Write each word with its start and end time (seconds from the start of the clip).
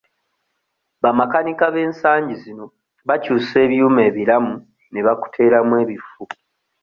Bamakanika 1.03 1.65
b'ensangi 1.73 2.35
zino 2.43 2.65
bakyusa 3.07 3.55
ebyuma 3.65 3.99
ebiramu 4.09 4.55
ne 4.91 4.99
bakuteeramu 5.05 5.73
ebifu. 5.83 6.23